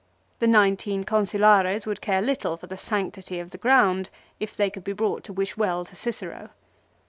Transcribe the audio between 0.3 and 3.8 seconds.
The nineteen Consulares would care little for the sanctity of the